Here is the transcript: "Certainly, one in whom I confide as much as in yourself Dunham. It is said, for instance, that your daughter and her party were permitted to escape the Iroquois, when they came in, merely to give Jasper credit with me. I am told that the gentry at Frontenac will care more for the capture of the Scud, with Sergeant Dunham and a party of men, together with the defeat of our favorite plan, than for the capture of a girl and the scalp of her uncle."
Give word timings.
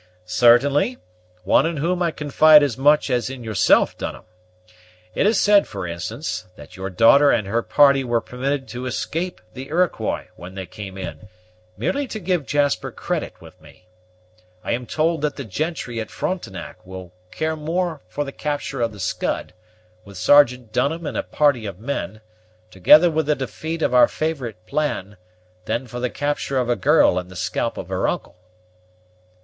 "Certainly, 0.25 0.97
one 1.43 1.67
in 1.67 1.77
whom 1.77 2.01
I 2.01 2.09
confide 2.09 2.63
as 2.63 2.75
much 2.75 3.11
as 3.11 3.29
in 3.29 3.43
yourself 3.43 3.95
Dunham. 3.95 4.23
It 5.13 5.27
is 5.27 5.39
said, 5.39 5.67
for 5.67 5.85
instance, 5.85 6.47
that 6.55 6.75
your 6.75 6.89
daughter 6.89 7.29
and 7.29 7.45
her 7.45 7.61
party 7.61 8.03
were 8.03 8.19
permitted 8.19 8.67
to 8.69 8.87
escape 8.87 9.41
the 9.53 9.67
Iroquois, 9.67 10.25
when 10.35 10.55
they 10.55 10.65
came 10.65 10.97
in, 10.97 11.27
merely 11.77 12.07
to 12.07 12.19
give 12.19 12.47
Jasper 12.47 12.89
credit 12.91 13.39
with 13.39 13.61
me. 13.61 13.85
I 14.63 14.71
am 14.71 14.87
told 14.87 15.21
that 15.21 15.35
the 15.35 15.43
gentry 15.45 15.99
at 15.99 16.09
Frontenac 16.09 16.83
will 16.83 17.13
care 17.29 17.55
more 17.55 18.01
for 18.09 18.23
the 18.23 18.31
capture 18.31 18.81
of 18.81 18.93
the 18.93 18.99
Scud, 18.99 19.53
with 20.03 20.17
Sergeant 20.17 20.73
Dunham 20.73 21.05
and 21.05 21.15
a 21.15 21.21
party 21.21 21.67
of 21.67 21.77
men, 21.77 22.21
together 22.71 23.11
with 23.11 23.27
the 23.27 23.35
defeat 23.35 23.83
of 23.83 23.93
our 23.93 24.07
favorite 24.07 24.65
plan, 24.65 25.17
than 25.65 25.85
for 25.85 25.99
the 25.99 26.09
capture 26.09 26.57
of 26.57 26.69
a 26.69 26.75
girl 26.75 27.19
and 27.19 27.29
the 27.29 27.35
scalp 27.35 27.77
of 27.77 27.89
her 27.89 28.07
uncle." 28.07 28.35